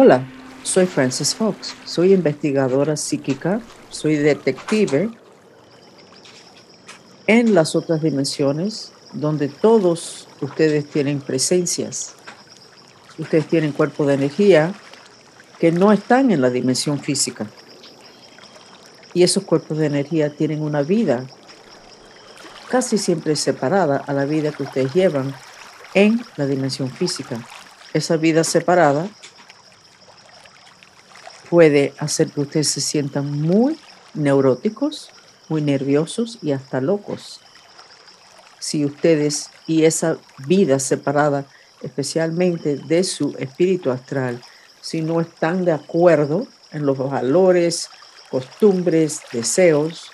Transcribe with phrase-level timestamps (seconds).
[0.00, 0.22] Hola,
[0.62, 3.60] soy Frances Fox, soy investigadora psíquica,
[3.90, 5.10] soy detective
[7.26, 12.14] en las otras dimensiones donde todos ustedes tienen presencias.
[13.18, 14.72] Ustedes tienen cuerpo de energía
[15.58, 17.48] que no están en la dimensión física.
[19.14, 21.26] Y esos cuerpos de energía tienen una vida
[22.70, 25.34] casi siempre separada a la vida que ustedes llevan
[25.94, 27.44] en la dimensión física.
[27.92, 29.08] Esa vida separada
[31.50, 33.78] puede hacer que ustedes se sientan muy
[34.14, 35.10] neuróticos,
[35.48, 37.40] muy nerviosos y hasta locos.
[38.58, 41.46] Si ustedes y esa vida separada,
[41.82, 44.42] especialmente de su espíritu astral,
[44.80, 47.88] si no están de acuerdo en los valores,
[48.30, 50.10] costumbres, deseos,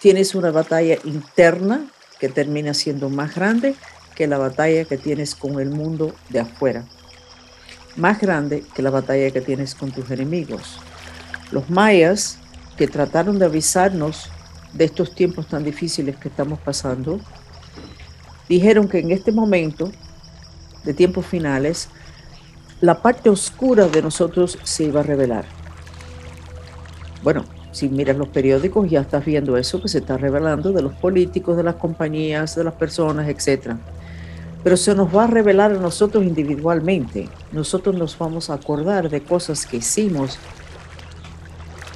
[0.00, 3.74] tienes una batalla interna que termina siendo más grande
[4.14, 6.84] que la batalla que tienes con el mundo de afuera.
[7.98, 10.78] Más grande que la batalla que tienes con tus enemigos.
[11.50, 12.38] Los mayas
[12.76, 14.30] que trataron de avisarnos
[14.72, 17.18] de estos tiempos tan difíciles que estamos pasando,
[18.48, 19.90] dijeron que en este momento
[20.84, 21.88] de tiempos finales,
[22.80, 25.44] la parte oscura de nosotros se iba a revelar.
[27.24, 30.94] Bueno, si miras los periódicos ya estás viendo eso que se está revelando de los
[30.94, 33.74] políticos, de las compañías, de las personas, etc.
[34.68, 37.26] Pero se nos va a revelar a nosotros individualmente.
[37.52, 40.38] Nosotros nos vamos a acordar de cosas que hicimos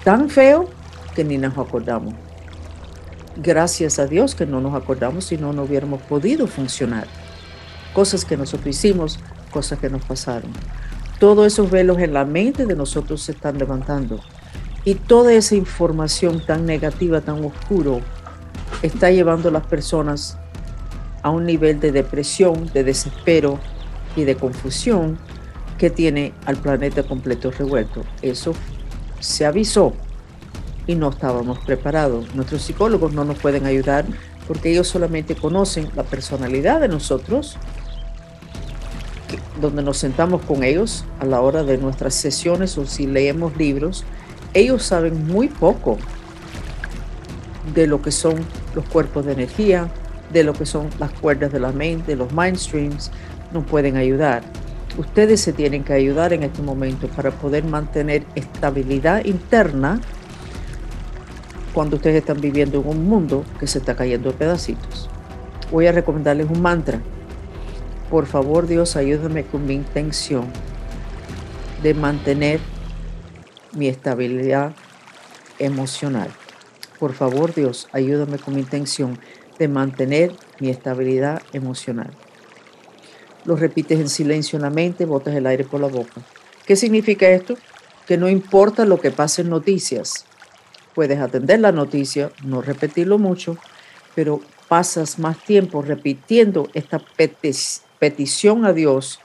[0.04, 0.70] tan feo
[1.14, 2.14] que ni nos acordamos.
[3.36, 7.06] Gracias a Dios que no nos acordamos si no, no hubiéramos podido funcionar.
[7.92, 9.18] Cosas que nosotros hicimos,
[9.50, 10.50] cosas que nos pasaron.
[11.20, 14.18] Todos esos velos en la mente de nosotros se están levantando.
[14.86, 18.00] Y toda esa información tan negativa, tan oscuro,
[18.80, 20.38] está llevando a las personas
[21.22, 23.58] a un nivel de depresión, de desespero
[24.16, 25.18] y de confusión
[25.78, 28.02] que tiene al planeta completo revuelto.
[28.20, 28.52] Eso
[29.20, 29.94] se avisó
[30.86, 32.34] y no estábamos preparados.
[32.34, 34.04] Nuestros psicólogos no nos pueden ayudar
[34.46, 37.56] porque ellos solamente conocen la personalidad de nosotros,
[39.60, 44.04] donde nos sentamos con ellos a la hora de nuestras sesiones o si leemos libros
[44.54, 45.98] ellos saben muy poco
[47.74, 48.34] de lo que son
[48.74, 49.90] los cuerpos de energía,
[50.32, 53.10] de lo que son las cuerdas de la mente, los mind streams,
[53.52, 54.42] no pueden ayudar.
[54.98, 60.00] Ustedes se tienen que ayudar en este momento para poder mantener estabilidad interna
[61.72, 65.08] cuando ustedes están viviendo en un mundo que se está cayendo a pedacitos.
[65.70, 67.00] Voy a recomendarles un mantra.
[68.10, 70.44] Por favor, Dios, ayúdame con mi intención
[71.82, 72.60] de mantener
[73.74, 74.72] mi estabilidad
[75.58, 76.28] emocional.
[76.98, 79.18] Por favor, Dios, ayúdame con mi intención
[79.62, 82.10] de mantener mi estabilidad emocional.
[83.44, 86.20] Lo repites en silencio en la mente, botas el aire por la boca.
[86.66, 87.54] ¿Qué significa esto?
[88.08, 90.24] Que no importa lo que pase en noticias,
[90.96, 93.56] puedes atender la noticia, no repetirlo mucho,
[94.16, 97.00] pero pasas más tiempo repitiendo esta
[98.00, 99.20] petición a Dios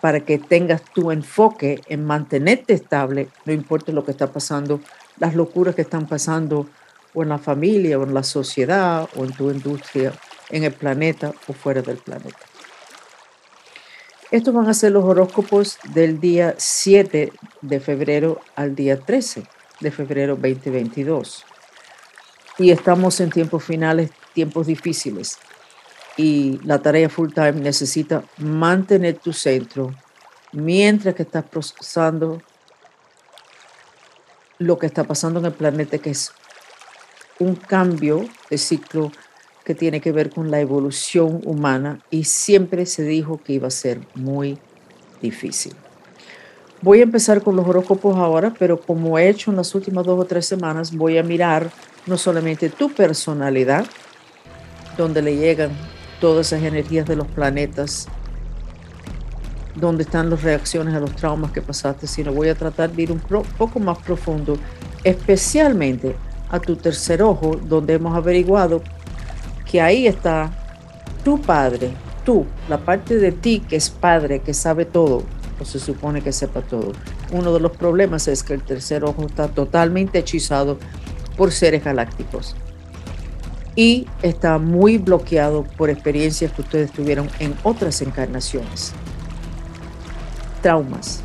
[0.00, 4.80] para que tengas tu enfoque en mantenerte estable, no importa lo que está pasando,
[5.18, 6.66] las locuras que están pasando
[7.14, 10.12] o en la familia o en la sociedad o en tu industria,
[10.50, 12.38] en el planeta o fuera del planeta.
[14.30, 19.44] Estos van a ser los horóscopos del día 7 de febrero al día 13
[19.80, 21.44] de febrero 2022.
[22.58, 25.38] Y estamos en tiempos finales, tiempos difíciles
[26.16, 29.94] y la tarea full time necesita mantener tu centro
[30.52, 32.40] mientras que estás procesando
[34.58, 36.32] lo que está pasando en el planeta, que es
[37.38, 39.10] un cambio de ciclo
[39.64, 43.70] que tiene que ver con la evolución humana y siempre se dijo que iba a
[43.70, 44.58] ser muy
[45.22, 45.72] difícil.
[46.82, 50.20] Voy a empezar con los horóscopos ahora, pero como he hecho en las últimas dos
[50.20, 51.70] o tres semanas, voy a mirar
[52.06, 53.86] no solamente tu personalidad,
[54.98, 55.70] donde le llegan
[56.20, 58.06] todas esas energías de los planetas,
[59.74, 63.12] donde están las reacciones a los traumas que pasaste, sino voy a tratar de ir
[63.12, 64.58] un poco más profundo,
[65.02, 66.14] especialmente
[66.50, 68.82] a tu tercer ojo, donde hemos averiguado
[69.70, 70.50] que ahí está
[71.24, 71.90] tu padre,
[72.24, 75.22] tú, la parte de ti que es padre, que sabe todo,
[75.60, 76.92] o se supone que sepa todo.
[77.32, 80.78] Uno de los problemas es que el tercer ojo está totalmente hechizado
[81.36, 82.54] por seres galácticos
[83.76, 88.92] y está muy bloqueado por experiencias que ustedes tuvieron en otras encarnaciones.
[90.62, 91.20] Traumas,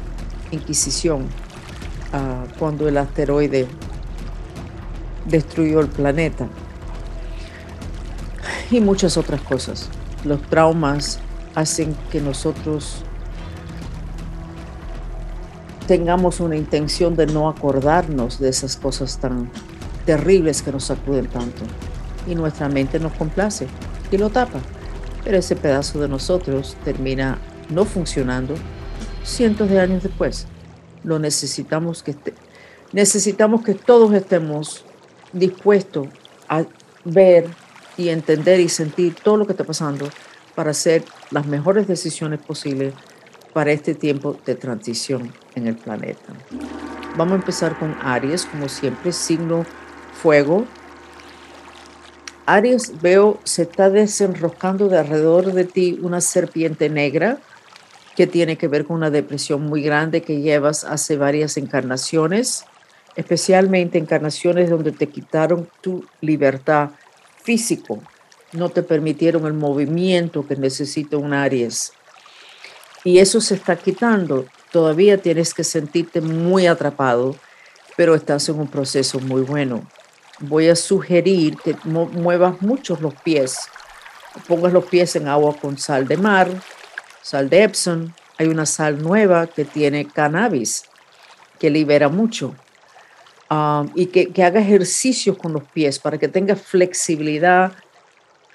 [0.52, 1.28] inquisición,
[2.12, 3.68] ah, cuando el asteroide
[5.30, 6.48] destruyó el planeta
[8.72, 9.90] y muchas otras cosas.
[10.24, 11.20] Los traumas
[11.56, 13.04] hacen que nosotros
[15.88, 19.50] tengamos una intención de no acordarnos de esas cosas tan
[20.06, 21.64] terribles que nos sacuden tanto.
[22.28, 23.68] Y nuestra mente nos complace
[24.12, 24.60] y lo tapa.
[25.24, 27.40] Pero ese pedazo de nosotros termina
[27.70, 28.56] no funcionando
[29.24, 30.46] cientos de años después.
[31.04, 32.16] Lo necesitamos que
[32.92, 34.86] necesitamos que todos estemos
[35.34, 36.08] dispuestos
[36.48, 36.66] a
[37.06, 37.48] ver
[37.98, 40.10] y entender y sentir todo lo que está pasando
[40.56, 42.94] para hacer las mejores decisiones posibles
[43.54, 46.34] para este tiempo de transición en el planeta.
[47.18, 49.66] Vamos a empezar con Aries, como siempre, signo
[50.14, 50.66] fuego.
[52.46, 57.40] Aries, veo, se está desenroscando de alrededor de ti una serpiente negra
[58.16, 62.66] que tiene que ver con una depresión muy grande que llevas hace varias encarnaciones,
[63.16, 66.92] especialmente encarnaciones donde te quitaron tu libertad
[67.42, 68.02] físico,
[68.54, 71.94] no te permitieron el movimiento que necesita un Aries.
[73.04, 74.46] Y eso se está quitando.
[74.72, 77.36] Todavía tienes que sentirte muy atrapado,
[77.96, 79.88] pero estás en un proceso muy bueno.
[80.40, 83.58] Voy a sugerir que muevas mucho los pies.
[84.48, 86.50] Pongas los pies en agua con sal de mar,
[87.22, 88.12] sal de Epsom.
[88.38, 90.84] Hay una sal nueva que tiene cannabis,
[91.60, 92.56] que libera mucho.
[93.52, 97.74] Um, y que, que haga ejercicios con los pies para que tengas flexibilidad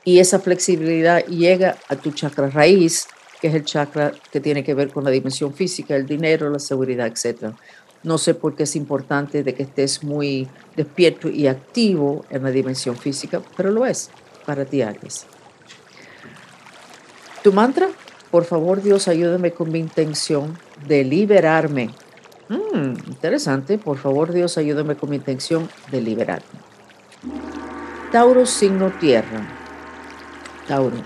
[0.04, 3.08] y esa flexibilidad llega a tu chakra raíz,
[3.40, 6.58] que es el chakra que tiene que ver con la dimensión física, el dinero, la
[6.58, 7.54] seguridad, etc.
[8.02, 10.46] No sé por qué es importante de que estés muy
[10.76, 14.10] despierto y activo en la dimensión física, pero lo es
[14.44, 15.26] para ti, Aries.
[17.42, 17.88] Tu mantra,
[18.30, 21.90] por favor, Dios, ayúdame con mi intención de liberarme
[22.48, 23.78] Mm, interesante.
[23.78, 26.60] Por favor, Dios, ayúdame con mi intención de liberarme.
[28.12, 29.40] Tauro, signo tierra.
[30.68, 30.96] Tauro,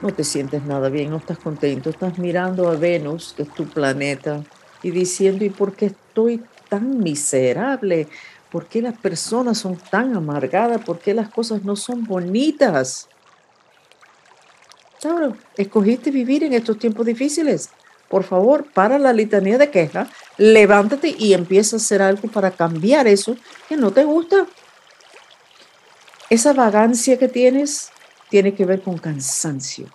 [0.00, 1.90] no te sientes nada bien, no estás contento.
[1.90, 4.42] Estás mirando a Venus, que es tu planeta,
[4.82, 8.08] y diciendo, ¿y por qué estoy tan miserable?
[8.50, 10.80] ¿Por qué las personas son tan amargadas?
[10.82, 13.08] ¿Por qué las cosas no son bonitas?
[15.00, 17.70] Tauro, escogiste vivir en estos tiempos difíciles.
[18.08, 23.06] Por favor, para la litanía de quejas levántate y empieza a hacer algo para cambiar
[23.06, 23.36] eso
[23.68, 24.46] que no te gusta.
[26.30, 27.90] Esa vagancia que tienes
[28.30, 29.86] tiene que ver con cansancio.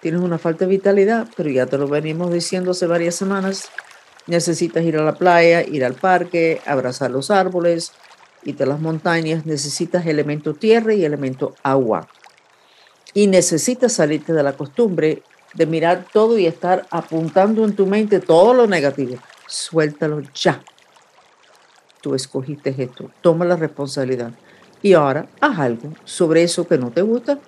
[0.00, 3.68] Tienes una falta de vitalidad, pero ya te lo venimos diciendo hace varias semanas.
[4.26, 7.92] Necesitas ir a la playa, ir al parque, abrazar los árboles,
[8.44, 9.46] irte a las montañas.
[9.46, 12.08] Necesitas elemento tierra y elemento agua.
[13.12, 15.22] Y necesitas salirte de la costumbre
[15.54, 20.62] de mirar todo y estar apuntando en tu mente todo lo negativo suéltalo ya.
[22.00, 24.32] Tú escogiste esto, toma la responsabilidad.
[24.82, 27.38] Y ahora haz algo sobre eso que no te gusta.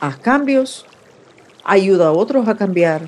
[0.00, 0.86] Haz cambios,
[1.64, 3.02] ayuda a otros a cambiar,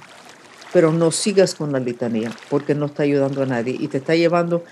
[0.72, 4.14] pero no sigas con la litanía porque no está ayudando a nadie y te está
[4.14, 4.64] llevando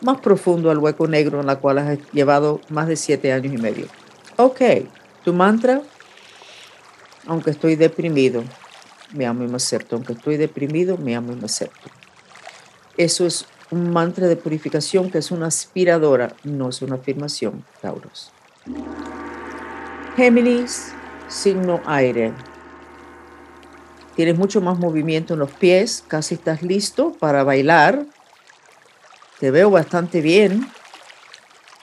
[0.00, 3.58] más profundo al hueco negro en la cual has llevado más de siete años y
[3.58, 3.86] medio.
[4.36, 4.60] Ok,
[5.24, 5.80] tu mantra,
[7.26, 8.42] aunque estoy deprimido,
[9.12, 9.96] me amo y me acepto.
[9.96, 11.88] Aunque estoy deprimido, me amo y me acepto.
[12.96, 18.30] Eso es un mantra de purificación que es una aspiradora, no es una afirmación, Tauros.
[20.16, 20.92] Géminis,
[21.28, 22.32] signo aire.
[24.14, 28.06] Tienes mucho más movimiento en los pies, casi estás listo para bailar.
[29.40, 30.68] Te veo bastante bien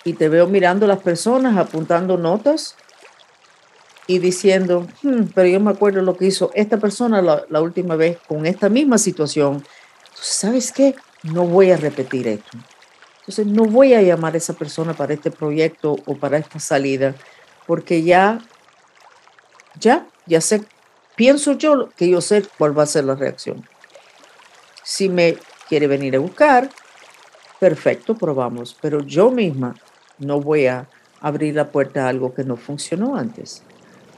[0.05, 2.77] y te veo mirando a las personas, apuntando notas
[4.07, 7.97] y diciendo, hmm, pero yo me acuerdo lo que hizo esta persona la, la última
[7.97, 9.62] vez con esta misma situación
[10.13, 10.96] ¿sabes qué?
[11.24, 12.58] No voy a repetir esto.
[13.20, 17.15] Entonces, no voy a llamar a esa persona para este proyecto o para esta salida,
[17.68, 18.39] porque ya,
[19.80, 20.63] ya, ya sé,
[21.15, 23.68] pienso yo que yo sé cuál va a ser la reacción.
[24.84, 25.38] Si me
[25.70, 26.70] quiere venir a buscar,
[27.60, 29.75] perfecto, probamos, pero yo misma
[30.18, 30.89] no voy a
[31.22, 33.62] abrir la puerta a algo que no funcionó antes.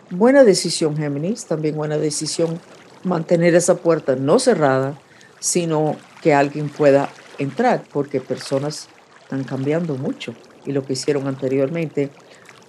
[0.10, 2.60] Buena decisión, Géminis, también buena decisión
[3.04, 4.98] mantener esa puerta no cerrada,
[5.44, 8.88] sino que alguien pueda entrar, porque personas
[9.22, 10.34] están cambiando mucho
[10.66, 12.12] y lo que hicieron anteriormente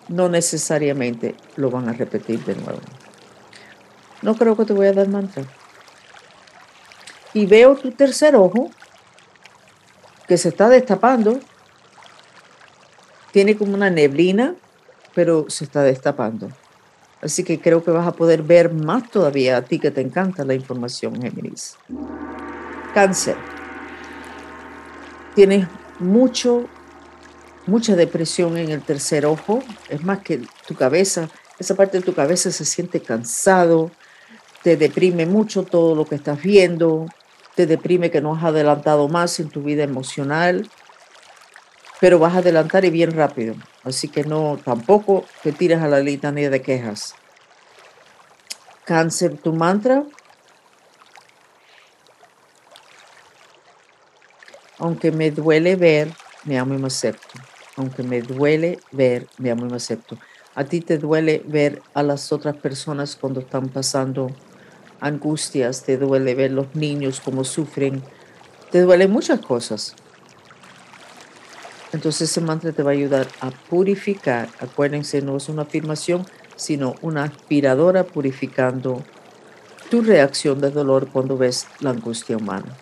[0.08, 2.80] no necesariamente lo van a repetir de nuevo.
[4.22, 5.44] No creo que te voy a dar mantra.
[7.32, 8.72] Y veo tu tercer ojo
[10.26, 11.38] que se está destapando.
[13.30, 14.56] Tiene como una neblina,
[15.14, 16.48] pero se está destapando.
[17.22, 20.44] Así que creo que vas a poder ver más todavía a ti que te encanta
[20.44, 21.76] la información, Géminis.
[22.94, 23.36] Cáncer.
[25.34, 25.66] Tienes
[25.98, 26.68] mucho,
[27.66, 29.58] mucha depresión en el tercer ojo.
[29.88, 33.90] Es más que tu cabeza, esa parte de tu cabeza se siente cansado,
[34.62, 37.06] te deprime mucho todo lo que estás viendo.
[37.54, 40.68] te deprime que no has adelantado más en tu vida emocional,
[42.00, 43.54] pero vas a adelantar y bien rápido.
[43.84, 47.14] Así que no, tampoco te tires a la litanía de quejas.
[48.84, 50.04] Cáncer, tu mantra.
[54.78, 56.08] Aunque me duele ver,
[56.44, 57.38] me amo y me acepto.
[57.76, 60.18] Aunque me duele ver, me amo y me acepto.
[60.54, 64.28] A ti te duele ver a las otras personas cuando están pasando
[65.00, 68.02] angustias, te duele ver los niños cómo sufren,
[68.70, 69.96] te duele muchas cosas.
[71.92, 74.48] Entonces ese mantra te va a ayudar a purificar.
[74.60, 76.24] Acuérdense, no es una afirmación,
[76.56, 79.04] sino una aspiradora purificando
[79.90, 82.76] tu reacción de dolor cuando ves la angustia humana.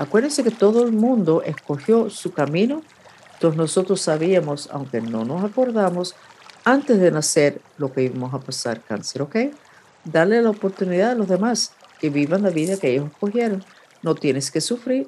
[0.00, 2.82] Acuérdense que todo el mundo escogió su camino,
[3.34, 6.14] entonces nosotros sabíamos, aunque no nos acordamos,
[6.64, 9.36] antes de nacer lo que íbamos a pasar cáncer, ¿ok?
[10.04, 13.62] Darle la oportunidad a los demás que vivan la vida que ellos escogieron.
[14.00, 15.06] No tienes que sufrir.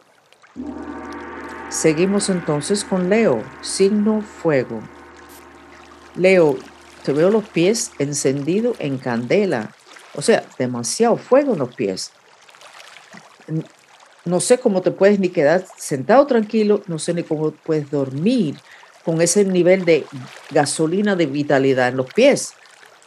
[1.70, 4.82] Seguimos entonces con Leo, signo fuego.
[6.16, 6.58] Leo,
[7.02, 9.70] te veo los pies encendidos en candela.
[10.14, 12.12] O sea, demasiado fuego en los pies.
[14.24, 18.56] No sé cómo te puedes ni quedar sentado tranquilo, no sé ni cómo puedes dormir
[19.04, 20.06] con ese nivel de
[20.50, 22.54] gasolina de vitalidad en los pies.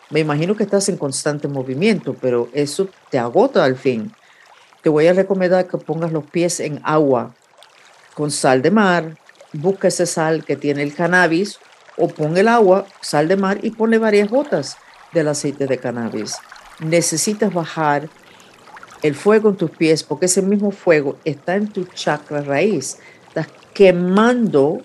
[0.09, 4.11] Me imagino que estás en constante movimiento, pero eso te agota al fin.
[4.83, 7.33] Te voy a recomendar que pongas los pies en agua
[8.13, 9.17] con sal de mar,
[9.53, 11.59] busca ese sal que tiene el cannabis
[11.97, 14.77] o pon el agua, sal de mar y ponle varias gotas
[15.13, 16.35] del aceite de cannabis.
[16.79, 18.09] Necesitas bajar
[19.01, 22.97] el fuego en tus pies porque ese mismo fuego está en tu chakra raíz.
[23.27, 24.81] Estás quemando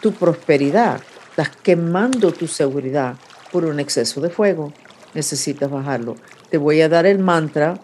[0.00, 3.16] tu prosperidad, estás quemando tu seguridad
[3.52, 4.72] por un exceso de fuego.
[5.14, 6.16] Necesitas bajarlo.
[6.50, 7.80] Te voy a dar el mantra,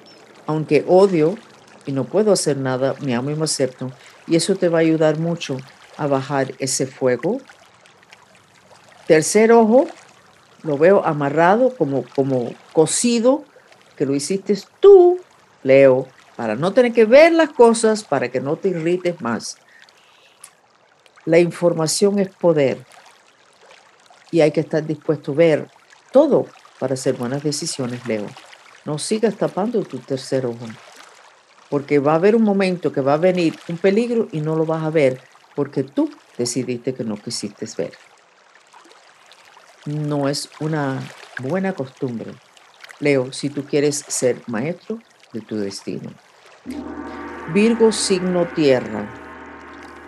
[0.47, 1.37] aunque odio
[1.87, 3.93] y no puedo hacer nada, me amo y me acepto.
[4.27, 5.57] Y eso te va a ayudar mucho
[5.97, 7.41] a bajar ese fuego
[9.11, 9.89] Tercer ojo,
[10.63, 13.43] lo veo amarrado, como, como cosido,
[14.01, 15.21] que lo hiciste tú,
[15.63, 19.59] Leo, para no tener que ver las cosas, para que no te irrites más.
[21.27, 22.87] La información es poder
[24.31, 25.69] y hay que estar dispuesto a ver
[26.13, 26.47] todo
[26.79, 28.25] para hacer buenas decisiones, Leo.
[28.87, 30.65] No sigas tapando tu tercer ojo,
[31.69, 34.65] porque va a haber un momento que va a venir un peligro y no lo
[34.65, 35.21] vas a ver
[35.55, 37.93] porque tú decidiste que no quisiste ver
[39.85, 41.03] no es una
[41.39, 42.33] buena costumbre.
[43.01, 44.99] Leo, si tú quieres ser maestro
[45.33, 46.11] de tu destino.
[47.53, 49.09] Virgo, signo tierra.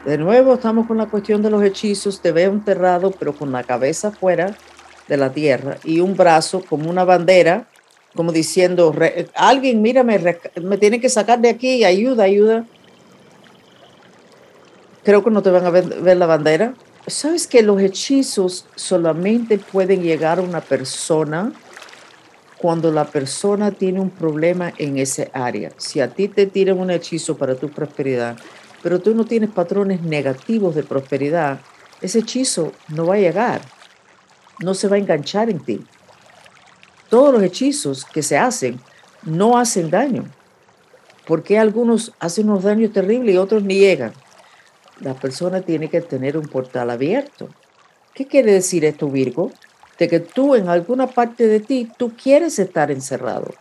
[0.05, 2.21] De nuevo estamos con la cuestión de los hechizos.
[2.21, 4.57] Te veo enterrado, pero con la cabeza fuera
[5.09, 7.67] de la tierra y un brazo como una bandera,
[8.15, 8.95] como diciendo,
[9.35, 10.21] alguien, mírame,
[10.63, 12.67] me tiene que sacar de aquí, ayuda, ayuda.
[15.03, 16.75] Creo que no te van a ver la bandera,
[17.07, 21.53] sabes que los hechizos solamente pueden llegar a una persona
[22.63, 25.73] cuando la persona tiene un problema en ese área.
[25.79, 28.37] Si a ti te tiran un hechizo para tu prosperidad,
[28.85, 31.59] pero tú no tienes patrones negativos de prosperidad,
[32.01, 33.61] ese hechizo no va a llegar,
[34.61, 35.85] no se va a enganchar en ti.
[37.11, 38.81] Todos los hechizos que se hacen
[39.25, 40.25] no hacen daño.
[41.27, 44.13] porque algunos hacen unos daños terribles y otros ni llegan?
[45.01, 47.49] la persona tiene que tener un portal abierto.
[48.15, 49.51] ¿Qué quiere decir esto, Virgo?
[50.03, 53.55] De que tú en alguna parte de ti, tú quieres estar encerrado.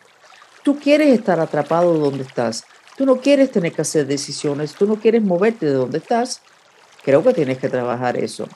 [0.63, 2.63] Tú quieres estar atrapado donde estás.
[2.97, 4.73] Tú no quieres tener que hacer decisiones.
[4.73, 6.41] Tú no quieres moverte de donde estás.
[7.03, 8.47] Creo que tienes que trabajar eso.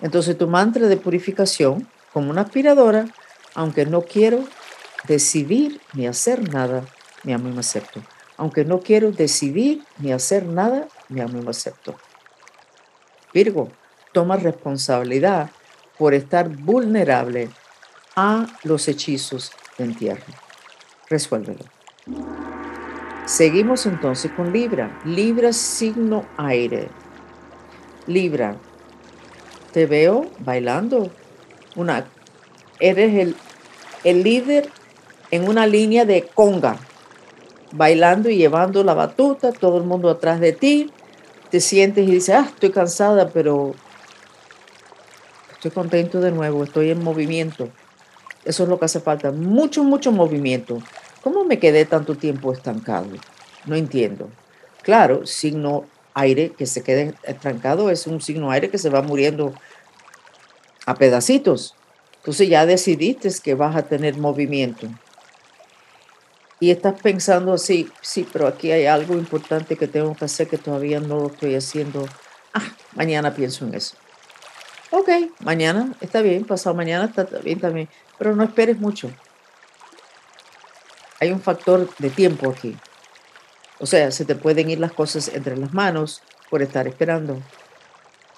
[0.00, 3.06] Entonces tu mantra de purificación, como una aspiradora,
[3.54, 4.42] aunque no quiero
[5.06, 6.82] decidir ni hacer nada,
[7.22, 8.02] mi amo y me acepto.
[8.36, 11.94] Aunque no quiero decidir ni hacer nada, mi amo me acepto.
[13.32, 13.70] Virgo,
[14.10, 15.50] toma responsabilidad
[15.98, 17.50] por estar vulnerable
[18.14, 20.24] a los hechizos de entierro.
[21.08, 21.64] Resuélvelo.
[23.24, 25.00] Seguimos entonces con Libra.
[25.04, 26.88] Libra signo aire.
[28.06, 28.56] Libra,
[29.72, 31.10] te veo bailando.
[31.74, 32.06] Una,
[32.80, 33.36] eres el,
[34.04, 34.70] el líder
[35.30, 36.76] en una línea de conga
[37.72, 40.90] bailando y llevando la batuta, todo el mundo atrás de ti,
[41.50, 43.74] te sientes y dices, ah, estoy cansada, pero
[45.66, 47.68] estoy contento de nuevo, estoy en movimiento.
[48.44, 50.78] Eso es lo que hace falta, mucho, mucho movimiento.
[51.22, 53.08] ¿Cómo me quedé tanto tiempo estancado?
[53.64, 54.30] No entiendo.
[54.82, 59.54] Claro, signo aire que se quede estancado es un signo aire que se va muriendo
[60.86, 61.74] a pedacitos.
[62.18, 64.88] Entonces ya decidiste que vas a tener movimiento.
[66.58, 70.56] y estás pensando así, sí, pero aquí hay algo importante que tengo que hacer que
[70.56, 72.06] todavía no lo estoy haciendo.
[72.54, 73.96] Ah, mañana pienso en eso.
[74.90, 75.08] Ok,
[75.40, 77.88] mañana está bien, pasado mañana está bien también,
[78.18, 79.10] pero no esperes mucho.
[81.20, 82.76] Hay un factor de tiempo aquí.
[83.78, 87.40] O sea, se te pueden ir las cosas entre las manos por estar esperando.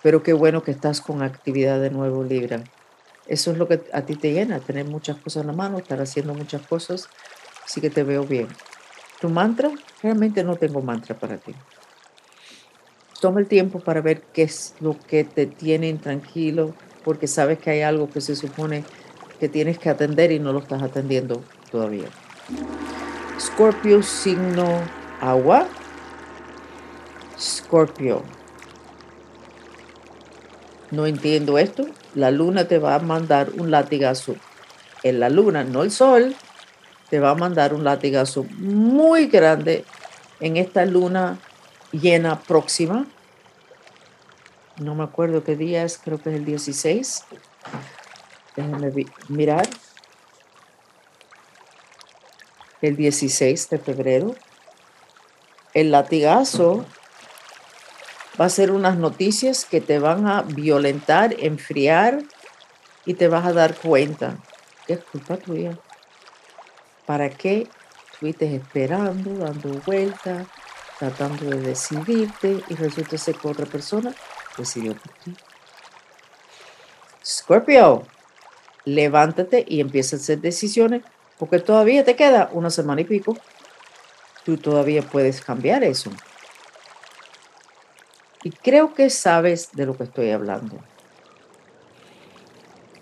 [0.02, 2.64] Pero qué bueno que estás con actividad de nuevo, Libra.
[3.26, 6.00] Eso es lo que a ti te llena, tener muchas cosas en la mano, estar
[6.00, 7.08] haciendo muchas cosas
[7.68, 8.48] Así que te veo bien.
[9.20, 9.70] ¿Tu mantra?
[10.02, 11.54] Realmente no tengo mantra para ti.
[13.20, 17.70] Toma el tiempo para ver qué es lo que te tiene intranquilo, porque sabes que
[17.70, 18.84] hay algo que se supone
[19.40, 22.08] que tienes que atender y no lo estás atendiendo todavía.
[23.40, 24.82] Scorpio, signo
[25.20, 25.66] agua.
[27.38, 28.22] Scorpio.
[30.90, 31.86] No entiendo esto.
[32.14, 34.36] La luna te va a mandar un latigazo.
[35.02, 36.34] En la luna, no el sol,
[37.10, 39.84] te va a mandar un latigazo muy grande
[40.40, 41.38] en esta luna
[41.92, 43.06] llena próxima.
[44.78, 47.24] No me acuerdo qué día es, creo que es el 16.
[48.56, 48.92] Déjenme
[49.28, 49.68] mirar.
[52.80, 54.34] El 16 de febrero.
[55.74, 56.86] El latigazo
[58.40, 62.22] va a ser unas noticias que te van a violentar, enfriar
[63.04, 64.38] y te vas a dar cuenta.
[64.86, 65.76] ¿Qué es culpa tuya?
[67.04, 67.68] ¿Para qué
[68.12, 70.46] estuviste esperando, dando vueltas,
[70.98, 74.14] tratando de decidirte y resulta ser que otra persona
[74.56, 75.34] decidió por ti?
[77.24, 78.06] Scorpio,
[78.84, 81.02] levántate y empieza a hacer decisiones
[81.38, 83.36] porque todavía te queda una semana y pico.
[84.44, 86.10] Tú todavía puedes cambiar eso.
[88.42, 90.78] Y creo que sabes de lo que estoy hablando.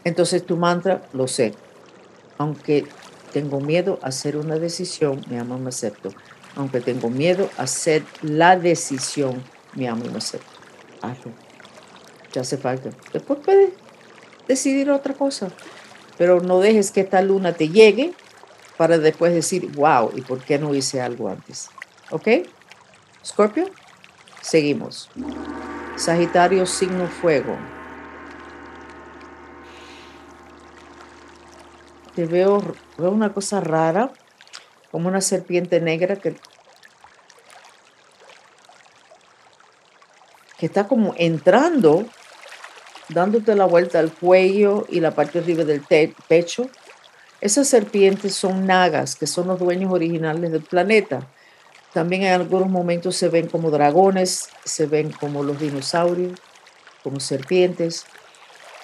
[0.04, 1.54] Entonces tu mantra, lo sé.
[2.38, 2.86] Aunque
[3.32, 6.10] tengo miedo a hacer una decisión, me amo me acepto.
[6.56, 9.42] Aunque tengo miedo hacer la decisión,
[9.74, 10.50] me amo me acepto.
[11.02, 11.32] Hazlo.
[12.32, 12.90] Ya hace falta.
[13.12, 13.70] Después puedes
[14.48, 15.48] decidir otra cosa.
[16.18, 18.12] Pero no dejes que esta luna te llegue
[18.76, 21.68] para después decir, wow, ¿y por qué no hice algo antes?
[22.10, 22.28] ¿Ok?
[23.24, 23.70] Scorpio,
[24.40, 25.10] seguimos.
[25.96, 27.56] Sagitario, signo fuego.
[32.16, 32.62] te veo,
[32.96, 34.10] veo una cosa rara,
[34.90, 36.34] como una serpiente negra que,
[40.58, 42.06] que está como entrando,
[43.08, 45.82] dándote la vuelta al cuello y la parte arriba del
[46.28, 46.68] pecho.
[47.40, 51.26] Esas serpientes son nagas, que son los dueños originales del planeta.
[51.92, 56.38] También en algunos momentos se ven como dragones, se ven como los dinosaurios,
[57.02, 58.06] como serpientes,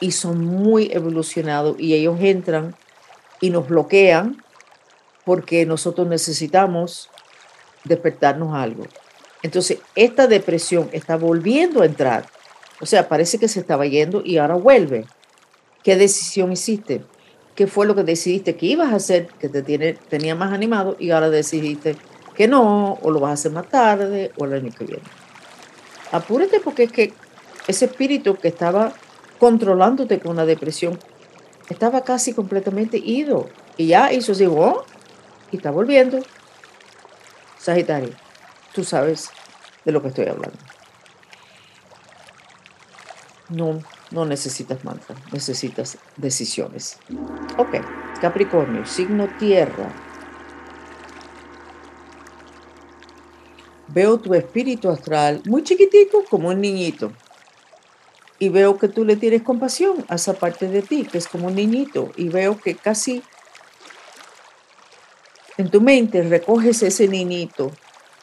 [0.01, 2.75] y son muy evolucionados y ellos entran
[3.41, 4.43] y nos bloquean
[5.25, 7.09] porque nosotros necesitamos
[7.85, 8.85] despertarnos algo.
[9.43, 12.27] Entonces, esta depresión está volviendo a entrar.
[12.81, 15.07] O sea, parece que se estaba yendo y ahora vuelve.
[15.83, 17.03] ¿Qué decisión hiciste?
[17.55, 20.97] ¿Qué fue lo que decidiste que ibas a hacer que te tiene, tenía más animado
[20.99, 21.97] y ahora decidiste
[22.35, 25.03] que no, o lo vas a hacer más tarde o el año que viene?
[26.13, 27.13] Apúrate porque es que
[27.67, 28.93] ese espíritu que estaba
[29.39, 30.99] controlándote con la depresión
[31.69, 33.49] estaba casi completamente ido.
[33.77, 34.85] Y ya hizo así, oh,
[35.51, 36.19] y está volviendo.
[37.59, 38.11] Sagitario,
[38.73, 39.31] tú sabes
[39.85, 40.59] de lo que estoy hablando.
[43.49, 43.81] No,
[44.11, 46.99] no necesitas mantra, necesitas decisiones.
[47.59, 47.77] Ok,
[48.21, 49.91] Capricornio, signo tierra.
[53.89, 57.13] Veo tu espíritu astral muy chiquitico, como un niñito
[58.43, 61.47] y veo que tú le tienes compasión a esa parte de ti, que es como
[61.47, 63.23] un niñito, y veo que casi
[65.59, 67.71] en tu mente recoges ese niñito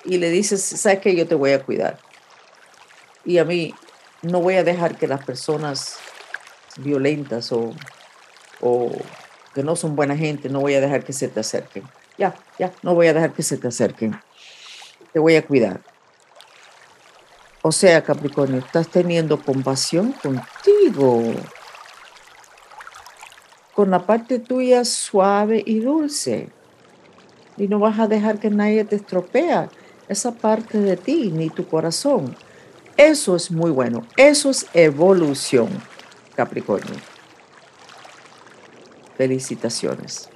[0.06, 2.00] y le dices, sabes que yo te voy a cuidar.
[3.26, 3.74] Y a mí
[4.22, 5.98] no voy a dejar que las personas
[6.78, 7.74] violentas o,
[8.62, 8.92] o
[9.54, 11.84] que no son buena gente, no voy a dejar que se te acerquen.
[12.18, 14.20] Ya, ya, no voy a dejar que se te acerquen.
[15.14, 15.82] Te voy a cuidar.
[17.62, 21.34] O sea, Capricornio, estás teniendo compasión contigo,
[23.74, 26.50] con la parte tuya suave y dulce.
[27.58, 29.70] Y no vas a dejar que nadie te estropea
[30.10, 32.36] esa parte de ti, ni tu corazón.
[32.98, 34.06] Eso es muy bueno.
[34.18, 35.70] Eso es evolución,
[36.36, 36.96] Capricornio.
[39.16, 40.30] Felicitaciones.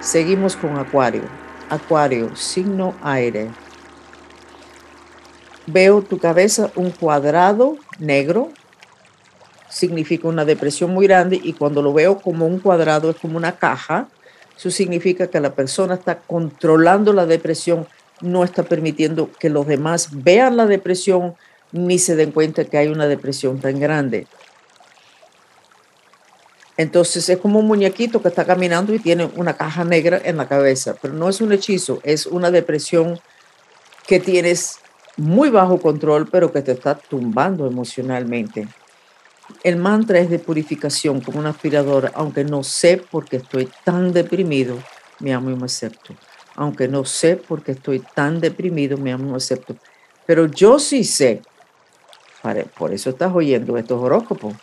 [0.00, 1.22] Seguimos con Acuario.
[1.68, 3.50] Acuario, signo aire
[5.66, 8.50] veo tu cabeza un cuadrado negro,
[9.68, 13.56] significa una depresión muy grande y cuando lo veo como un cuadrado es como una
[13.56, 14.08] caja
[14.56, 17.86] Eso significa que la persona está controlando la depresión,
[18.20, 21.34] no está permitiendo que los demás vean la depresión
[21.72, 24.26] ni se den cuenta que hay una depresión tan grande.
[26.76, 30.46] Entonces es como un muñequito que está caminando y tiene una caja negra en la
[30.46, 33.18] cabeza, pero no es un hechizo, es una depresión
[34.06, 34.78] que tienes
[35.16, 38.68] muy bajo control, pero que te está tumbando emocionalmente.
[39.62, 44.12] El mantra es de purificación, como una aspiradora, aunque no sé por qué estoy tan
[44.12, 44.76] deprimido,
[45.20, 46.14] me amo y me acepto.
[46.56, 49.76] Aunque no sé por qué estoy tan deprimido, me amo y me acepto.
[50.26, 51.42] Pero yo sí sé,
[52.78, 54.54] por eso estás oyendo estos horóscopos,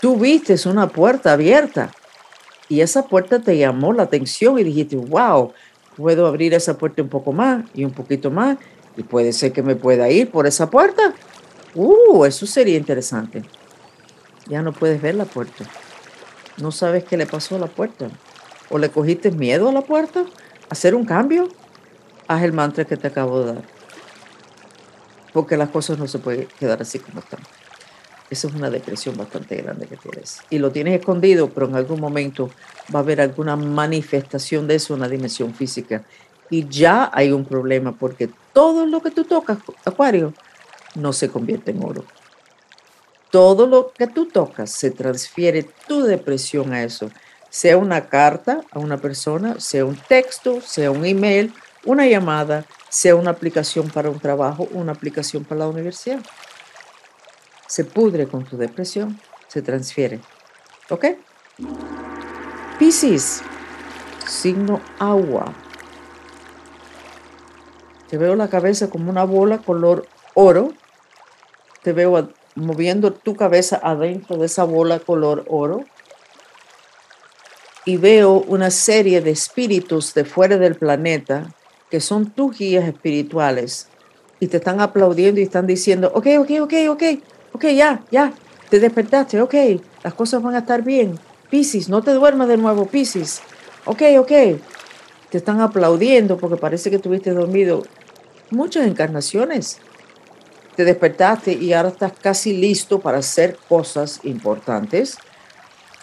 [0.00, 1.90] tú viste una puerta abierta
[2.68, 5.52] y esa puerta te llamó la atención y dijiste, wow,
[5.96, 8.58] puedo abrir esa puerta un poco más y un poquito más
[8.96, 11.14] y puede ser que me pueda ir por esa puerta.
[11.74, 13.42] Uh, eso sería interesante.
[14.46, 15.64] Ya no puedes ver la puerta.
[16.60, 18.08] No sabes qué le pasó a la puerta.
[18.68, 20.24] O le cogiste miedo a la puerta.
[20.70, 21.48] Hacer un cambio.
[22.28, 23.64] Haz el mantra que te acabo de dar.
[25.32, 27.40] Porque las cosas no se pueden quedar así como están.
[28.30, 30.40] Esa es una depresión bastante grande que tienes.
[30.48, 32.50] Y lo tienes escondido, pero en algún momento
[32.94, 36.04] va a haber alguna manifestación de eso en la dimensión física.
[36.48, 40.32] Y ya hay un problema porque todo lo que tú tocas, Acuario,
[40.94, 42.04] no se convierte en oro.
[43.32, 47.10] Todo lo que tú tocas se transfiere tu depresión a eso.
[47.50, 51.52] Sea una carta a una persona, sea un texto, sea un email,
[51.84, 56.20] una llamada, sea una aplicación para un trabajo, una aplicación para la universidad.
[57.66, 60.20] Se pudre con tu depresión, se transfiere.
[60.90, 61.06] ¿Ok?
[62.78, 63.42] Piscis,
[64.26, 65.52] signo agua.
[68.08, 70.72] Te veo la cabeza como una bola color oro.
[71.82, 75.84] Te veo moviendo tu cabeza adentro de esa bola color oro.
[77.90, 81.52] Y veo una serie de espíritus de fuera del planeta
[81.90, 83.88] que son tus guías espirituales
[84.38, 87.02] y te están aplaudiendo y están diciendo, ok, ok, ok, ok,
[87.50, 88.32] ok, ya, ya,
[88.68, 89.54] te despertaste, ok,
[90.04, 91.18] las cosas van a estar bien.
[91.50, 93.40] Piscis, no te duermas de nuevo, Piscis.
[93.84, 94.30] Ok, ok.
[95.28, 97.82] Te están aplaudiendo porque parece que tuviste dormido
[98.50, 99.78] muchas encarnaciones.
[100.76, 105.18] Te despertaste y ahora estás casi listo para hacer cosas importantes.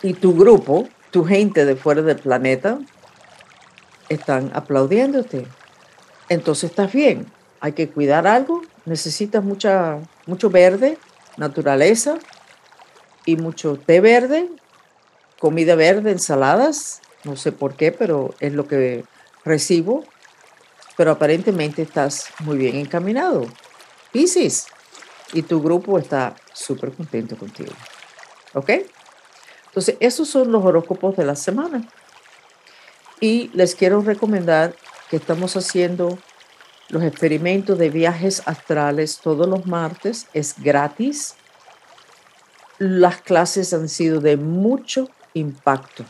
[0.04, 2.80] Y tu grupo, tu gente de fuera del planeta,
[4.10, 5.48] están aplaudiéndote.
[6.30, 7.26] Entonces estás bien.
[7.60, 8.62] Hay que cuidar algo.
[8.86, 10.98] Necesitas mucha, mucho verde,
[11.38, 12.18] naturaleza
[13.26, 14.50] y mucho té verde,
[15.40, 17.02] comida verde, ensaladas.
[17.24, 19.04] No sé por qué, pero es lo que
[19.44, 20.04] recibo
[20.98, 23.46] pero aparentemente estás muy bien encaminado.
[24.12, 24.66] Piscis,
[25.32, 27.72] y tu grupo está súper contento contigo.
[28.54, 28.72] ¿Ok?
[29.78, 31.88] Entonces, esos son los horóscopos de la semana.
[33.20, 34.74] Y les quiero recomendar
[35.08, 36.18] que estamos haciendo
[36.90, 40.30] los experimentos de viajes astrales todos los martes.
[40.34, 41.36] Es gratis.
[42.80, 46.06] Las clases han sido de mucho impacto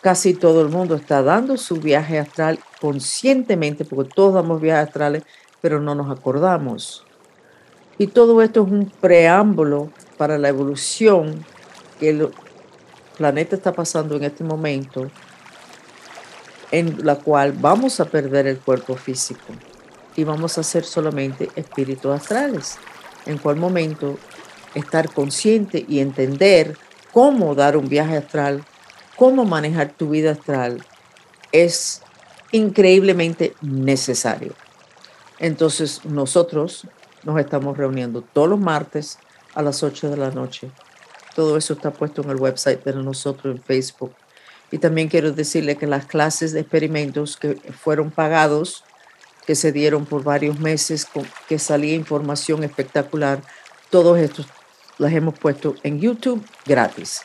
[0.00, 5.24] casi todo el mundo está dando su viaje astral conscientemente, porque todos damos viajes astrales,
[5.60, 7.04] pero no nos acordamos.
[8.00, 11.44] Y todo esto es un preámbulo para la evolución
[11.98, 12.30] que el
[13.18, 15.10] planeta está pasando en este momento,
[16.70, 19.52] en la cual vamos a perder el cuerpo físico
[20.16, 22.78] y vamos a ser solamente espíritus astrales.
[23.26, 24.16] En cuál momento
[24.74, 26.78] estar consciente y entender
[27.12, 28.64] cómo dar un viaje astral
[29.20, 30.82] cómo manejar tu vida astral
[31.52, 32.00] es
[32.52, 34.54] increíblemente necesario.
[35.38, 36.86] Entonces nosotros
[37.24, 39.18] nos estamos reuniendo todos los martes
[39.54, 40.70] a las 8 de la noche.
[41.34, 44.14] Todo eso está puesto en el website de nosotros en Facebook.
[44.70, 48.84] Y también quiero decirle que las clases de experimentos que fueron pagados,
[49.46, 51.06] que se dieron por varios meses,
[51.48, 53.42] que salía información espectacular,
[53.90, 54.46] todos estos
[54.98, 57.22] las hemos puesto en YouTube gratis.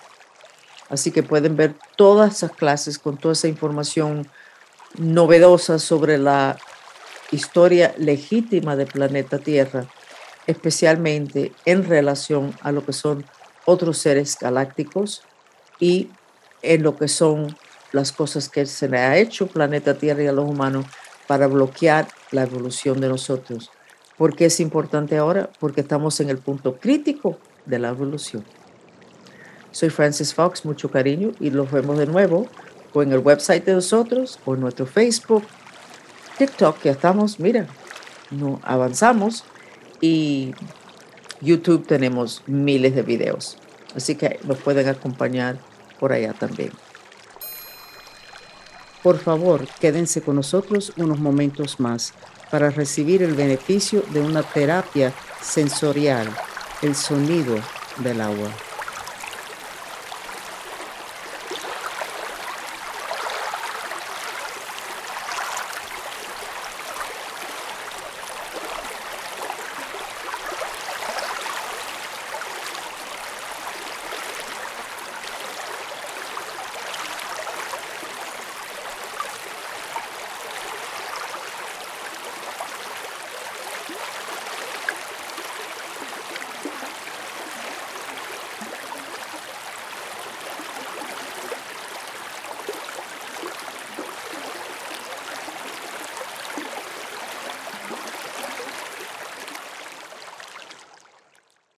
[0.90, 4.28] Así que pueden ver todas esas clases con toda esa información
[4.98, 6.58] novedosa sobre la
[7.32, 9.86] historia legítima del planeta Tierra,
[10.48, 13.26] especialmente en relación a lo que son
[13.66, 15.24] otros seres galácticos
[15.80, 16.10] y
[16.62, 17.56] en lo que son
[17.92, 20.86] las cosas que se le ha hecho planeta Tierra y a los humanos
[21.28, 23.72] para bloquear la evolución de nosotros.
[24.18, 25.50] ¿Por qué es importante ahora?
[25.60, 28.46] Porque estamos en el punto crítico de la evolución.
[29.72, 32.48] Soy Francis Fox, mucho cariño y los vemos de nuevo
[32.94, 35.44] o en el website de nosotros o en nuestro Facebook,
[36.38, 37.68] TikTok, que estamos, mira,
[38.32, 39.44] no avanzamos
[40.02, 40.54] y
[41.42, 43.58] YouTube tenemos miles de videos.
[43.96, 45.58] Así que nos pueden acompañar
[46.00, 46.72] por allá también.
[49.02, 52.14] Por favor, quédense con nosotros unos momentos más
[52.50, 56.28] para recibir el beneficio de una terapia sensorial,
[56.82, 57.56] el sonido
[58.00, 58.50] del agua.